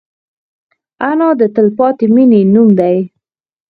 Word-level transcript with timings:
انا 1.09 1.29
د 1.39 1.41
تلپاتې 1.55 2.05
مینې 2.15 2.41
نوم 2.53 2.69
دی 2.79 2.97